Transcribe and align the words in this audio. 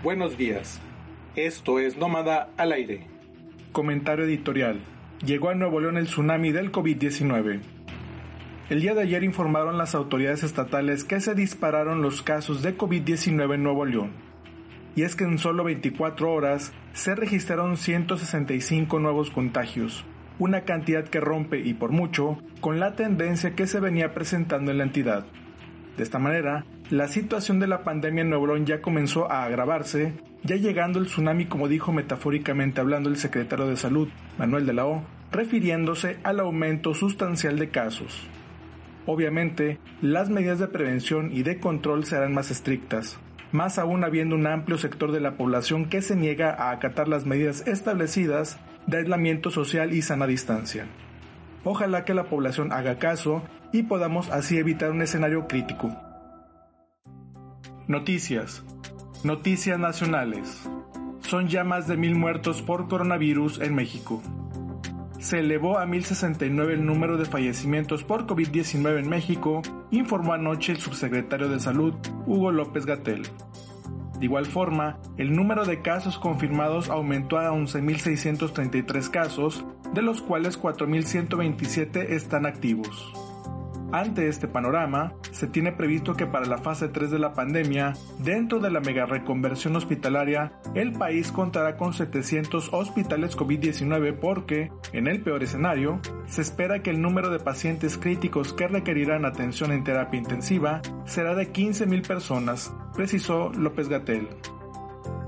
Buenos 0.00 0.38
días. 0.38 0.80
Esto 1.34 1.80
es 1.80 1.96
Nómada 1.96 2.50
al 2.56 2.70
aire. 2.70 3.08
Comentario 3.72 4.26
editorial. 4.26 4.78
Llegó 5.26 5.48
a 5.48 5.56
Nuevo 5.56 5.80
León 5.80 5.96
el 5.96 6.06
tsunami 6.06 6.52
del 6.52 6.70
COVID-19. 6.70 7.58
El 8.70 8.80
día 8.80 8.94
de 8.94 9.02
ayer 9.02 9.24
informaron 9.24 9.76
las 9.76 9.96
autoridades 9.96 10.44
estatales 10.44 11.02
que 11.02 11.18
se 11.18 11.34
dispararon 11.34 12.00
los 12.00 12.22
casos 12.22 12.62
de 12.62 12.78
COVID-19 12.78 13.56
en 13.56 13.62
Nuevo 13.64 13.84
León. 13.86 14.12
Y 14.94 15.02
es 15.02 15.16
que 15.16 15.24
en 15.24 15.36
solo 15.36 15.64
24 15.64 16.32
horas 16.32 16.72
se 16.92 17.16
registraron 17.16 17.76
165 17.76 19.00
nuevos 19.00 19.32
contagios, 19.32 20.04
una 20.38 20.60
cantidad 20.60 21.08
que 21.08 21.18
rompe 21.18 21.58
y 21.58 21.74
por 21.74 21.90
mucho 21.90 22.38
con 22.60 22.78
la 22.78 22.94
tendencia 22.94 23.56
que 23.56 23.66
se 23.66 23.80
venía 23.80 24.14
presentando 24.14 24.70
en 24.70 24.78
la 24.78 24.84
entidad. 24.84 25.26
De 25.98 26.04
esta 26.04 26.20
manera, 26.20 26.64
la 26.90 27.08
situación 27.08 27.58
de 27.58 27.66
la 27.66 27.82
pandemia 27.82 28.22
en 28.22 28.30
Nuevo 28.30 28.46
León 28.46 28.66
ya 28.66 28.80
comenzó 28.80 29.28
a 29.32 29.42
agravarse, 29.42 30.12
ya 30.44 30.54
llegando 30.54 31.00
el 31.00 31.06
tsunami 31.06 31.46
como 31.46 31.66
dijo 31.66 31.90
metafóricamente 31.90 32.80
hablando 32.80 33.10
el 33.10 33.16
secretario 33.16 33.66
de 33.66 33.76
Salud, 33.76 34.06
Manuel 34.38 34.64
de 34.64 34.74
la 34.74 34.86
O, 34.86 35.02
refiriéndose 35.32 36.18
al 36.22 36.38
aumento 36.38 36.94
sustancial 36.94 37.58
de 37.58 37.70
casos. 37.70 38.28
Obviamente, 39.06 39.80
las 40.00 40.30
medidas 40.30 40.60
de 40.60 40.68
prevención 40.68 41.32
y 41.32 41.42
de 41.42 41.58
control 41.58 42.04
serán 42.04 42.32
más 42.32 42.52
estrictas, 42.52 43.18
más 43.50 43.76
aún 43.80 44.04
habiendo 44.04 44.36
un 44.36 44.46
amplio 44.46 44.78
sector 44.78 45.10
de 45.10 45.18
la 45.18 45.36
población 45.36 45.86
que 45.88 46.00
se 46.00 46.14
niega 46.14 46.54
a 46.54 46.70
acatar 46.70 47.08
las 47.08 47.26
medidas 47.26 47.66
establecidas 47.66 48.60
de 48.86 48.98
aislamiento 48.98 49.50
social 49.50 49.92
y 49.92 50.02
sana 50.02 50.28
distancia. 50.28 50.86
Ojalá 51.64 52.04
que 52.04 52.14
la 52.14 52.24
población 52.24 52.72
haga 52.72 52.98
caso 52.98 53.42
y 53.72 53.82
podamos 53.82 54.30
así 54.30 54.58
evitar 54.58 54.90
un 54.90 55.02
escenario 55.02 55.46
crítico. 55.46 55.94
Noticias. 57.86 58.62
Noticias 59.24 59.78
nacionales. 59.78 60.68
Son 61.20 61.48
ya 61.48 61.64
más 61.64 61.88
de 61.88 61.96
mil 61.96 62.14
muertos 62.14 62.62
por 62.62 62.88
coronavirus 62.88 63.60
en 63.60 63.74
México. 63.74 64.22
Se 65.18 65.40
elevó 65.40 65.78
a 65.78 65.86
1069 65.86 66.74
el 66.74 66.86
número 66.86 67.16
de 67.16 67.24
fallecimientos 67.24 68.04
por 68.04 68.26
COVID-19 68.26 69.00
en 69.00 69.08
México, 69.08 69.62
informó 69.90 70.32
anoche 70.32 70.72
el 70.72 70.78
subsecretario 70.78 71.48
de 71.48 71.58
Salud, 71.58 71.94
Hugo 72.26 72.52
López 72.52 72.86
Gatel. 72.86 73.22
De 74.18 74.24
igual 74.24 74.46
forma, 74.46 74.98
el 75.16 75.34
número 75.34 75.64
de 75.64 75.80
casos 75.80 76.18
confirmados 76.18 76.90
aumentó 76.90 77.38
a 77.38 77.50
11.633 77.52 79.10
casos, 79.10 79.64
de 79.94 80.02
los 80.02 80.22
cuales 80.22 80.60
4.127 80.60 82.10
están 82.10 82.46
activos. 82.46 83.27
Ante 83.90 84.28
este 84.28 84.48
panorama, 84.48 85.14
se 85.30 85.46
tiene 85.46 85.72
previsto 85.72 86.14
que 86.14 86.26
para 86.26 86.46
la 86.46 86.58
fase 86.58 86.88
3 86.88 87.10
de 87.10 87.18
la 87.18 87.32
pandemia, 87.32 87.94
dentro 88.18 88.60
de 88.60 88.70
la 88.70 88.80
mega 88.80 89.06
reconversión 89.06 89.76
hospitalaria, 89.76 90.52
el 90.74 90.92
país 90.92 91.32
contará 91.32 91.76
con 91.76 91.94
700 91.94 92.70
hospitales 92.72 93.36
COVID-19 93.36 94.18
porque, 94.20 94.70
en 94.92 95.06
el 95.06 95.22
peor 95.22 95.42
escenario, 95.42 96.00
se 96.26 96.42
espera 96.42 96.82
que 96.82 96.90
el 96.90 97.00
número 97.00 97.30
de 97.30 97.38
pacientes 97.38 97.96
críticos 97.96 98.52
que 98.52 98.68
requerirán 98.68 99.24
atención 99.24 99.72
en 99.72 99.84
terapia 99.84 100.18
intensiva 100.18 100.82
será 101.06 101.34
de 101.34 101.50
15.000 101.50 102.06
personas, 102.06 102.74
precisó 102.94 103.50
López 103.54 103.88
Gatel. 103.88 104.28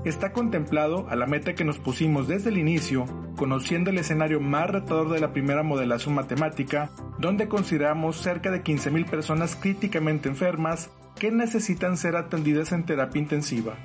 Está 0.03 0.31
contemplado 0.33 1.07
a 1.09 1.15
la 1.15 1.27
meta 1.27 1.53
que 1.53 1.63
nos 1.63 1.77
pusimos 1.77 2.27
desde 2.27 2.49
el 2.49 2.57
inicio, 2.57 3.05
conociendo 3.35 3.91
el 3.91 3.99
escenario 3.99 4.39
más 4.39 4.67
retador 4.67 5.09
de 5.09 5.19
la 5.19 5.31
primera 5.31 5.61
modelación 5.61 6.15
matemática, 6.15 6.89
donde 7.19 7.47
consideramos 7.47 8.17
cerca 8.17 8.49
de 8.49 8.63
15.000 8.63 9.07
personas 9.07 9.55
críticamente 9.55 10.27
enfermas 10.27 10.89
que 11.19 11.29
necesitan 11.29 11.97
ser 11.97 12.15
atendidas 12.15 12.71
en 12.71 12.83
terapia 12.83 13.21
intensiva. 13.21 13.75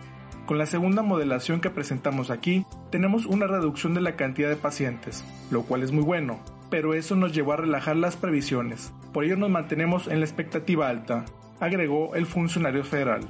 Con 0.46 0.56
la 0.56 0.64
segunda 0.64 1.02
modelación 1.02 1.60
que 1.60 1.68
presentamos 1.68 2.30
aquí, 2.30 2.64
tenemos 2.90 3.26
una 3.26 3.46
reducción 3.46 3.92
de 3.92 4.00
la 4.00 4.16
cantidad 4.16 4.48
de 4.48 4.56
pacientes, 4.56 5.22
lo 5.50 5.64
cual 5.64 5.82
es 5.82 5.92
muy 5.92 6.02
bueno, 6.02 6.40
pero 6.70 6.94
eso 6.94 7.14
nos 7.14 7.32
llevó 7.32 7.52
a 7.52 7.56
relajar 7.56 7.96
las 7.96 8.16
previsiones, 8.16 8.90
por 9.12 9.24
ello 9.24 9.36
nos 9.36 9.50
mantenemos 9.50 10.08
en 10.08 10.20
la 10.20 10.24
expectativa 10.24 10.88
alta, 10.88 11.26
agregó 11.60 12.14
el 12.14 12.24
funcionario 12.24 12.84
federal. 12.84 13.20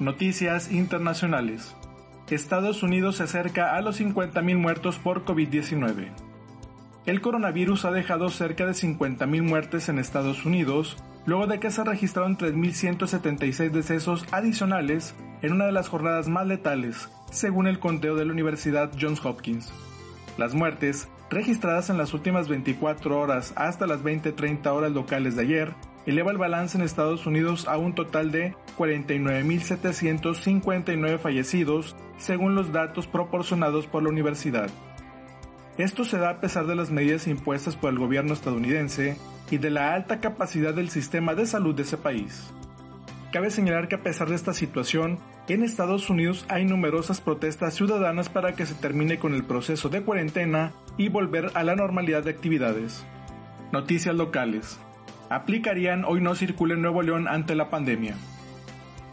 Noticias 0.00 0.72
internacionales. 0.72 1.76
Estados 2.34 2.82
Unidos 2.82 3.16
se 3.16 3.24
acerca 3.24 3.76
a 3.76 3.82
los 3.82 4.00
50.000 4.00 4.56
muertos 4.56 4.98
por 4.98 5.24
COVID-19. 5.24 6.08
El 7.04 7.20
coronavirus 7.20 7.84
ha 7.84 7.90
dejado 7.90 8.30
cerca 8.30 8.64
de 8.64 8.72
50.000 8.72 9.42
muertes 9.42 9.88
en 9.88 9.98
Estados 9.98 10.44
Unidos, 10.44 10.96
luego 11.26 11.46
de 11.46 11.58
que 11.58 11.70
se 11.70 11.82
registraron 11.82 12.38
3.176 12.38 13.70
decesos 13.70 14.24
adicionales 14.30 15.14
en 15.42 15.52
una 15.52 15.66
de 15.66 15.72
las 15.72 15.88
jornadas 15.88 16.28
más 16.28 16.46
letales, 16.46 17.08
según 17.30 17.66
el 17.66 17.80
conteo 17.80 18.14
de 18.14 18.24
la 18.24 18.32
Universidad 18.32 18.92
Johns 19.00 19.24
Hopkins. 19.24 19.72
Las 20.38 20.54
muertes, 20.54 21.08
registradas 21.28 21.90
en 21.90 21.98
las 21.98 22.14
últimas 22.14 22.48
24 22.48 23.18
horas 23.18 23.52
hasta 23.56 23.86
las 23.86 24.02
20.30 24.02 24.66
horas 24.68 24.92
locales 24.92 25.34
de 25.34 25.42
ayer, 25.42 25.74
eleva 26.06 26.30
el 26.30 26.38
balance 26.38 26.78
en 26.78 26.84
Estados 26.84 27.26
Unidos 27.26 27.66
a 27.68 27.76
un 27.78 27.94
total 27.94 28.30
de 28.30 28.54
49.759 28.76 31.18
fallecidos, 31.18 31.96
según 32.18 32.54
los 32.54 32.72
datos 32.72 33.06
proporcionados 33.06 33.86
por 33.86 34.02
la 34.02 34.10
universidad. 34.10 34.68
Esto 35.78 36.04
se 36.04 36.18
da 36.18 36.30
a 36.30 36.40
pesar 36.40 36.66
de 36.66 36.76
las 36.76 36.90
medidas 36.90 37.26
impuestas 37.26 37.76
por 37.76 37.90
el 37.90 37.98
gobierno 37.98 38.34
estadounidense 38.34 39.16
y 39.50 39.58
de 39.58 39.70
la 39.70 39.94
alta 39.94 40.20
capacidad 40.20 40.74
del 40.74 40.90
sistema 40.90 41.34
de 41.34 41.46
salud 41.46 41.74
de 41.74 41.82
ese 41.82 41.96
país. 41.96 42.52
Cabe 43.32 43.50
señalar 43.50 43.88
que 43.88 43.94
a 43.94 44.02
pesar 44.02 44.28
de 44.28 44.34
esta 44.34 44.52
situación, 44.52 45.18
en 45.48 45.62
Estados 45.62 46.10
Unidos 46.10 46.44
hay 46.48 46.66
numerosas 46.66 47.20
protestas 47.20 47.74
ciudadanas 47.74 48.28
para 48.28 48.54
que 48.54 48.66
se 48.66 48.74
termine 48.74 49.18
con 49.18 49.34
el 49.34 49.44
proceso 49.44 49.88
de 49.88 50.02
cuarentena 50.02 50.72
y 50.98 51.08
volver 51.08 51.50
a 51.54 51.64
la 51.64 51.74
normalidad 51.74 52.22
de 52.22 52.30
actividades. 52.30 53.04
Noticias 53.72 54.14
locales. 54.14 54.78
Aplicarían 55.30 56.04
hoy 56.04 56.20
no 56.20 56.34
circula 56.34 56.74
en 56.74 56.82
Nuevo 56.82 57.02
León 57.02 57.26
ante 57.26 57.54
la 57.54 57.70
pandemia. 57.70 58.16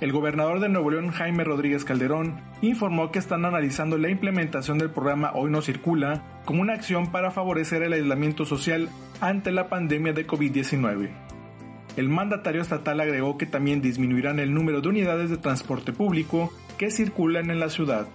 El 0.01 0.13
gobernador 0.13 0.61
de 0.61 0.69
Nuevo 0.69 0.91
León, 0.91 1.09
Jaime 1.09 1.43
Rodríguez 1.43 1.83
Calderón, 1.83 2.39
informó 2.61 3.11
que 3.11 3.19
están 3.19 3.43
analizando 3.43 3.97
la 3.97 4.09
implementación 4.09 4.77
del 4.77 4.91
programa 4.91 5.33
Hoy 5.33 5.51
no 5.51 5.61
circula 5.61 6.23
como 6.45 6.61
una 6.61 6.73
acción 6.73 7.11
para 7.11 7.31
favorecer 7.31 7.83
el 7.83 7.91
aislamiento 7.91 8.45
social 8.45 8.87
ante 9.19 9.51
la 9.51 9.67
pandemia 9.67 10.13
de 10.13 10.25
COVID-19. 10.25 11.09
El 11.97 12.07
mandatario 12.07 12.61
estatal 12.61 13.01
agregó 13.01 13.37
que 13.37 13.45
también 13.45 13.81
disminuirán 13.81 14.39
el 14.39 14.53
número 14.53 14.79
de 14.79 14.87
unidades 14.87 15.29
de 15.29 15.37
transporte 15.37 15.91
público 15.91 16.53
que 16.77 16.91
circulan 16.91 17.49
en 17.49 17.59
la 17.59 17.67
ciudad. 17.69 18.07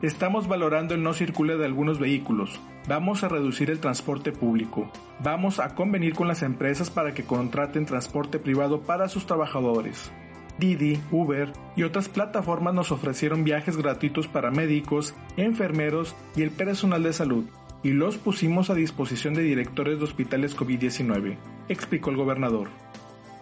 Estamos 0.00 0.48
valorando 0.48 0.94
el 0.94 1.02
no 1.02 1.12
circule 1.12 1.58
de 1.58 1.66
algunos 1.66 1.98
vehículos. 1.98 2.58
Vamos 2.88 3.22
a 3.24 3.28
reducir 3.28 3.68
el 3.68 3.78
transporte 3.78 4.32
público. 4.32 4.90
Vamos 5.22 5.60
a 5.60 5.74
convenir 5.74 6.14
con 6.14 6.28
las 6.28 6.42
empresas 6.42 6.88
para 6.88 7.12
que 7.12 7.24
contraten 7.24 7.84
transporte 7.84 8.38
privado 8.38 8.80
para 8.80 9.08
sus 9.08 9.26
trabajadores. 9.26 10.10
Didi, 10.58 11.00
Uber 11.10 11.52
y 11.76 11.82
otras 11.82 12.08
plataformas 12.08 12.74
nos 12.74 12.92
ofrecieron 12.92 13.44
viajes 13.44 13.76
gratuitos 13.76 14.28
para 14.28 14.50
médicos, 14.50 15.14
enfermeros 15.36 16.14
y 16.36 16.42
el 16.42 16.50
personal 16.50 17.02
de 17.02 17.12
salud, 17.12 17.44
y 17.82 17.90
los 17.90 18.16
pusimos 18.16 18.70
a 18.70 18.74
disposición 18.74 19.34
de 19.34 19.42
directores 19.42 19.98
de 19.98 20.04
hospitales 20.04 20.56
COVID-19, 20.56 21.36
explicó 21.68 22.10
el 22.10 22.16
gobernador. 22.16 22.68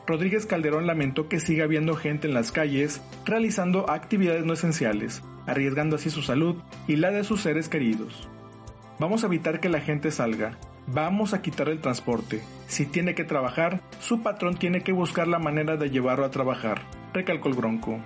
Rodríguez 0.06 0.46
Calderón 0.46 0.86
lamentó 0.86 1.28
que 1.28 1.38
siga 1.38 1.64
habiendo 1.64 1.94
gente 1.94 2.26
en 2.26 2.34
las 2.34 2.50
calles 2.50 3.02
realizando 3.24 3.88
actividades 3.88 4.44
no 4.44 4.54
esenciales, 4.54 5.22
arriesgando 5.46 5.96
así 5.96 6.10
su 6.10 6.22
salud 6.22 6.56
y 6.88 6.96
la 6.96 7.10
de 7.10 7.24
sus 7.24 7.42
seres 7.42 7.68
queridos. 7.68 8.28
Vamos 8.98 9.22
a 9.22 9.26
evitar 9.26 9.60
que 9.60 9.68
la 9.68 9.80
gente 9.80 10.10
salga, 10.10 10.58
Vamos 10.86 11.32
a 11.32 11.42
quitar 11.42 11.68
el 11.68 11.80
transporte. 11.80 12.42
Si 12.66 12.86
tiene 12.86 13.14
que 13.14 13.24
trabajar, 13.24 13.80
su 14.00 14.22
patrón 14.22 14.56
tiene 14.56 14.82
que 14.82 14.92
buscar 14.92 15.28
la 15.28 15.38
manera 15.38 15.76
de 15.76 15.90
llevarlo 15.90 16.24
a 16.24 16.30
trabajar, 16.30 16.82
recalcó 17.12 17.48
el 17.48 17.54
Bronco. 17.54 18.00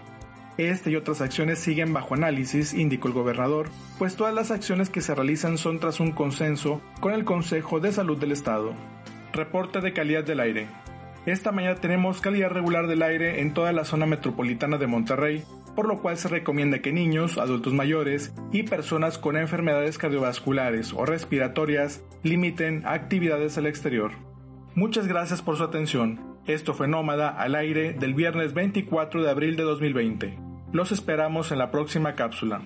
Este 0.59 0.91
y 0.91 0.97
otras 0.97 1.21
acciones 1.21 1.59
siguen 1.59 1.92
bajo 1.92 2.15
análisis, 2.15 2.72
indicó 2.72 3.09
el 3.09 3.15
gobernador, 3.15 3.69
pues 3.98 4.16
todas 4.16 4.33
las 4.33 4.51
acciones 4.51 4.89
que 4.89 5.03
se 5.03 5.15
realizan 5.15 5.59
son 5.59 5.78
tras 5.80 6.01
un 6.01 6.13
consenso 6.13 6.80
con 7.01 7.13
el 7.13 7.25
Consejo 7.25 7.78
de 7.78 7.92
Salud 7.92 8.19
del 8.19 8.33
Estado. 8.33 8.72
Reporte 9.33 9.80
de 9.80 9.92
calidad 9.92 10.25
del 10.25 10.41
aire. 10.41 10.66
Esta 11.27 11.53
mañana 11.53 11.75
tenemos 11.75 12.21
calidad 12.21 12.51
regular 12.51 12.86
del 12.86 13.03
aire 13.03 13.42
en 13.42 13.53
toda 13.53 13.72
la 13.72 13.84
zona 13.84 14.07
metropolitana 14.07 14.78
de 14.78 14.86
Monterrey, 14.86 15.45
por 15.75 15.89
lo 15.89 16.01
cual 16.01 16.16
se 16.16 16.28
recomienda 16.28 16.78
que 16.78 16.92
niños, 16.92 17.36
adultos 17.36 17.75
mayores 17.75 18.33
y 18.51 18.63
personas 18.63 19.19
con 19.19 19.36
enfermedades 19.36 19.98
cardiovasculares 19.98 20.95
o 20.95 21.04
respiratorias 21.04 22.03
limiten 22.22 22.83
actividades 22.86 23.59
al 23.59 23.66
exterior. 23.66 24.13
Muchas 24.75 25.07
gracias 25.07 25.42
por 25.42 25.57
su 25.57 25.65
atención. 25.65 26.35
Esto 26.47 26.75
fue 26.75 26.87
Nómada 26.87 27.28
al 27.28 27.57
aire 27.57 27.93
del 27.93 28.15
viernes 28.15 28.54
24 28.54 29.21
de 29.21 29.31
abril 29.31 29.57
de 29.57 29.65
2020. 29.65 30.39
Los 30.72 30.93
esperamos 30.93 31.51
en 31.51 31.59
la 31.59 31.72
próxima 31.72 32.15
cápsula. 32.15 32.63